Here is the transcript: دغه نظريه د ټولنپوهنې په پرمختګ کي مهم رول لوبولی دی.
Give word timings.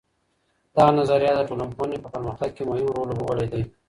دغه 0.75 0.91
نظريه 0.99 1.31
د 1.35 1.41
ټولنپوهنې 1.49 1.97
په 2.03 2.07
پرمختګ 2.13 2.49
کي 2.57 2.63
مهم 2.69 2.87
رول 2.95 3.07
لوبولی 3.09 3.47
دی. 3.53 3.63